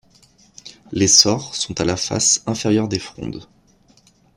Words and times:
Les 0.91 1.07
sores 1.07 1.53
sont 1.53 1.79
à 1.79 1.85
la 1.85 1.95
face 1.95 2.41
inférieure 2.47 2.87
des 2.87 2.97
frondes. 2.97 3.47